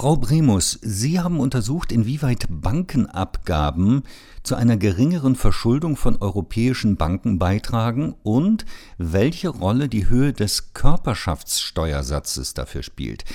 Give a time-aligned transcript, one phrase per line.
[0.00, 4.04] Frau Bremus, Sie haben untersucht, inwieweit Bankenabgaben
[4.42, 8.64] zu einer geringeren Verschuldung von europäischen Banken beitragen und
[8.96, 13.26] welche Rolle die Höhe des Körperschaftssteuersatzes dafür spielt.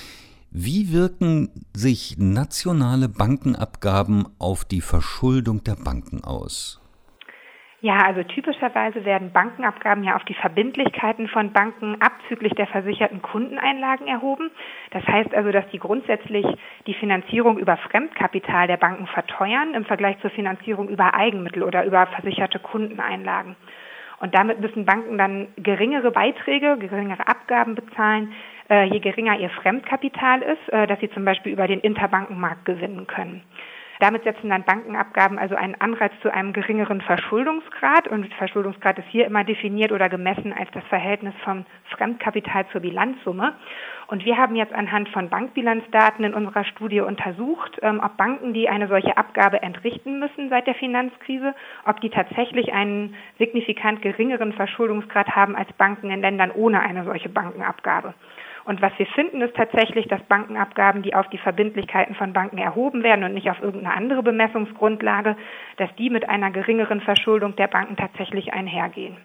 [0.50, 6.80] Wie wirken sich nationale Bankenabgaben auf die Verschuldung der Banken aus?
[7.86, 14.08] Ja, also typischerweise werden Bankenabgaben ja auf die Verbindlichkeiten von Banken abzüglich der versicherten Kundeneinlagen
[14.08, 14.50] erhoben.
[14.90, 16.48] Das heißt also, dass die grundsätzlich
[16.88, 22.08] die Finanzierung über Fremdkapital der Banken verteuern im Vergleich zur Finanzierung über Eigenmittel oder über
[22.08, 23.56] versicherte Kundeneinlagen.
[24.20, 28.34] Und damit müssen Banken dann geringere Beiträge, geringere Abgaben bezahlen,
[28.68, 33.06] äh, je geringer ihr Fremdkapital ist, äh, dass sie zum Beispiel über den Interbankenmarkt gewinnen
[33.06, 33.44] können.
[34.00, 38.08] Damit setzen dann Bankenabgaben also einen Anreiz zu einem geringeren Verschuldungsgrad.
[38.08, 43.54] Und Verschuldungsgrad ist hier immer definiert oder gemessen als das Verhältnis vom Fremdkapital zur Bilanzsumme.
[44.08, 48.70] Und wir haben jetzt anhand von Bankbilanzdaten in unserer Studie untersucht, ähm, ob Banken, die
[48.70, 55.36] eine solche Abgabe entrichten müssen seit der Finanzkrise, ob die tatsächlich einen signifikant geringeren Verschuldungsgrad
[55.36, 58.14] haben als Banken in Ländern ohne eine solche Bankenabgabe.
[58.66, 63.04] Und was wir finden, ist tatsächlich, dass Bankenabgaben, die auf die Verbindlichkeiten von Banken erhoben
[63.04, 65.38] werden und nicht auf irgendeine andere Bemessungsgrundlage,
[65.78, 69.18] dass die mit einer geringeren Verschuldung der Banken tatsächlich einhergehen.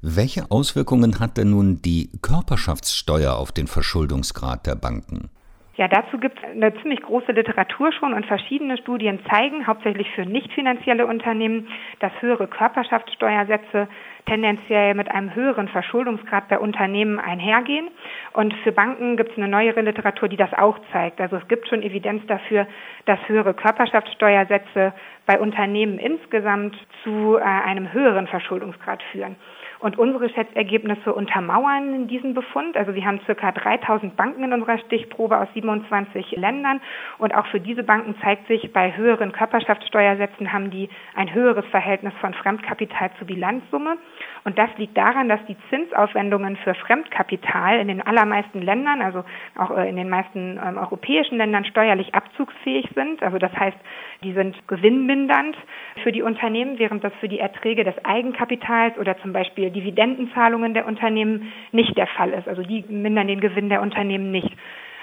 [0.00, 5.30] Welche Auswirkungen hat denn nun die Körperschaftssteuer auf den Verschuldungsgrad der Banken?
[5.76, 10.24] Ja, dazu gibt es eine ziemlich große Literatur schon und verschiedene Studien zeigen, hauptsächlich für
[10.24, 11.66] nicht finanzielle Unternehmen,
[11.98, 13.88] dass höhere Körperschaftssteuersätze
[14.26, 17.88] tendenziell mit einem höheren Verschuldungsgrad bei Unternehmen einhergehen.
[18.32, 21.20] Und für Banken gibt es eine neuere Literatur, die das auch zeigt.
[21.20, 22.68] Also es gibt schon Evidenz dafür,
[23.06, 24.92] dass höhere Körperschaftssteuersätze
[25.26, 29.36] bei Unternehmen insgesamt zu äh, einem höheren Verschuldungsgrad führen.
[29.84, 32.74] Und unsere Schätzergebnisse untermauern diesen Befund.
[32.74, 36.80] Also wir haben circa 3000 Banken in unserer Stichprobe aus 27 Ländern.
[37.18, 42.14] Und auch für diese Banken zeigt sich, bei höheren Körperschaftssteuersätzen haben die ein höheres Verhältnis
[42.22, 43.98] von Fremdkapital zur Bilanzsumme.
[44.44, 49.24] Und das liegt daran, dass die Zinsaufwendungen für Fremdkapital in den allermeisten Ländern, also
[49.58, 53.22] auch äh, in den meisten ähm, europäischen Ländern steuerlich abzugsfähig sind.
[53.22, 53.76] Also das heißt,
[54.22, 54.66] die sind
[55.14, 55.56] gewinnmindernd
[56.02, 60.86] für die Unternehmen, während das für die Erträge des Eigenkapitals oder zum Beispiel Dividendenzahlungen der
[60.86, 62.48] Unternehmen nicht der Fall ist.
[62.48, 64.50] Also die mindern den Gewinn der Unternehmen nicht.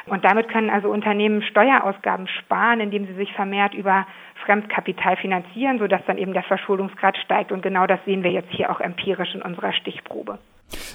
[0.08, 4.08] Und damit können also Unternehmen Steuerausgaben sparen, indem sie sich vermehrt über
[4.46, 7.52] Fremdkapital finanzieren, sodass dann eben der Verschuldungsgrad steigt.
[7.52, 10.40] Und genau das sehen wir jetzt hier auch empirisch in unserer Stichprobe.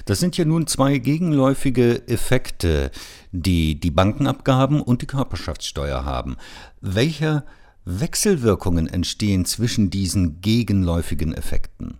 [0.05, 2.91] Das sind ja nun zwei gegenläufige Effekte,
[3.31, 6.35] die die Bankenabgaben und die Körperschaftssteuer haben.
[6.81, 7.43] Welche
[7.87, 11.99] Wechselwirkungen entstehen zwischen diesen gegenläufigen Effekten?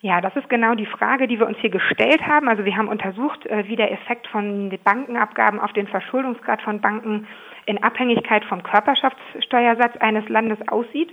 [0.00, 2.48] Ja, das ist genau die Frage, die wir uns hier gestellt haben.
[2.48, 7.26] Also wir haben untersucht, äh, wie der Effekt von Bankenabgaben auf den Verschuldungsgrad von Banken
[7.66, 11.10] in Abhängigkeit vom Körperschaftssteuersatz eines Landes aussieht.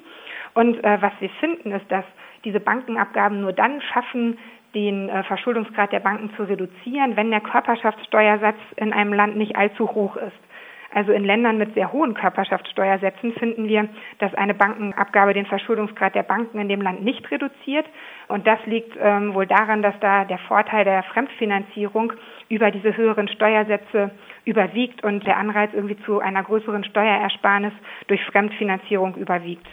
[0.53, 2.05] Und äh, was wir finden, ist, dass
[2.45, 4.38] diese Bankenabgaben nur dann schaffen,
[4.73, 9.88] den äh, Verschuldungsgrad der Banken zu reduzieren, wenn der Körperschaftssteuersatz in einem Land nicht allzu
[9.88, 10.48] hoch ist.
[10.91, 16.23] Also in Ländern mit sehr hohen Körperschaftssteuersätzen finden wir, dass eine Bankenabgabe den Verschuldungsgrad der
[16.23, 17.85] Banken in dem Land nicht reduziert.
[18.27, 22.13] Und das liegt ähm, wohl daran, dass da der Vorteil der Fremdfinanzierung
[22.49, 24.11] über diese höheren Steuersätze
[24.45, 27.73] überwiegt und der Anreiz irgendwie zu einer größeren Steuerersparnis
[28.07, 29.67] durch Fremdfinanzierung überwiegt.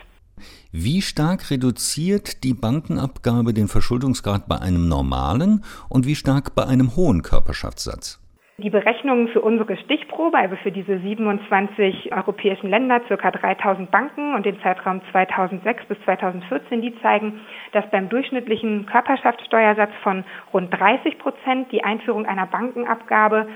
[0.70, 6.94] Wie stark reduziert die Bankenabgabe den Verschuldungsgrad bei einem normalen und wie stark bei einem
[6.94, 8.20] hohen Körperschaftssatz?
[8.58, 14.46] Die Berechnungen für unsere Stichprobe, also für diese 27 europäischen Länder, circa 3000 Banken und
[14.46, 17.40] den Zeitraum 2006 bis 2014, die zeigen,
[17.72, 20.24] dass beim durchschnittlichen Körperschaftssteuersatz von
[20.54, 23.46] rund 30 Prozent die Einführung einer Bankenabgabe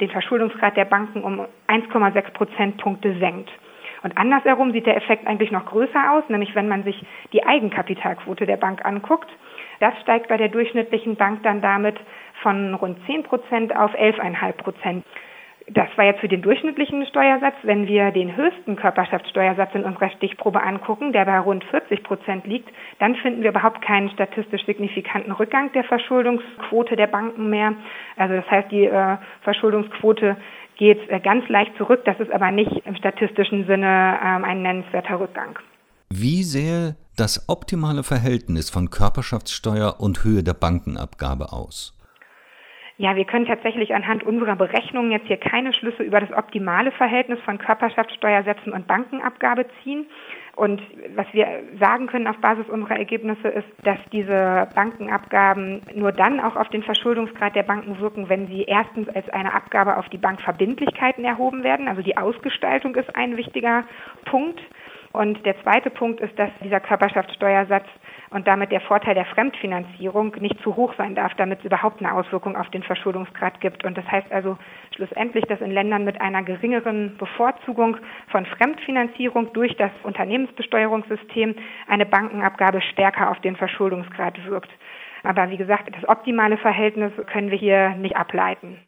[0.00, 3.50] den Verschuldungsgrad der Banken um 1,6 Prozentpunkte senkt.
[4.02, 8.46] Und andersherum sieht der Effekt eigentlich noch größer aus, nämlich wenn man sich die Eigenkapitalquote
[8.46, 9.28] der Bank anguckt.
[9.80, 11.96] Das steigt bei der durchschnittlichen Bank dann damit
[12.42, 15.04] von rund 10 Prozent auf 11,5 Prozent.
[15.68, 17.56] Das war jetzt für den durchschnittlichen Steuersatz.
[17.64, 22.68] Wenn wir den höchsten Körperschaftssteuersatz in unserer Stichprobe angucken, der bei rund 40 Prozent liegt,
[23.00, 27.74] dann finden wir überhaupt keinen statistisch signifikanten Rückgang der Verschuldungsquote der Banken mehr.
[28.16, 30.36] Also das heißt, die äh, Verschuldungsquote
[30.76, 32.02] geht äh, ganz leicht zurück.
[32.04, 35.58] Das ist aber nicht im statistischen Sinne ähm, ein nennenswerter Rückgang.
[36.10, 41.96] Wie sähe das optimale Verhältnis von Körperschaftssteuer und Höhe der Bankenabgabe aus?
[42.98, 47.38] Ja, wir können tatsächlich anhand unserer Berechnungen jetzt hier keine Schlüsse über das optimale Verhältnis
[47.40, 50.06] von Körperschaftssteuersätzen und Bankenabgabe ziehen.
[50.54, 50.80] Und
[51.14, 51.46] was wir
[51.78, 56.82] sagen können auf Basis unserer Ergebnisse ist, dass diese Bankenabgaben nur dann auch auf den
[56.82, 61.88] Verschuldungsgrad der Banken wirken, wenn sie erstens als eine Abgabe auf die Bankverbindlichkeiten erhoben werden.
[61.88, 63.84] Also die Ausgestaltung ist ein wichtiger
[64.24, 64.58] Punkt.
[65.12, 67.86] Und der zweite Punkt ist, dass dieser Körperschaftssteuersatz
[68.30, 72.12] und damit der Vorteil der Fremdfinanzierung nicht zu hoch sein darf, damit es überhaupt eine
[72.12, 73.84] Auswirkung auf den Verschuldungsgrad gibt.
[73.84, 74.56] Und das heißt also
[74.94, 77.96] schlussendlich, dass in Ländern mit einer geringeren Bevorzugung
[78.28, 81.54] von Fremdfinanzierung durch das Unternehmensbesteuerungssystem
[81.88, 84.70] eine Bankenabgabe stärker auf den Verschuldungsgrad wirkt.
[85.22, 88.85] Aber wie gesagt, das optimale Verhältnis können wir hier nicht ableiten.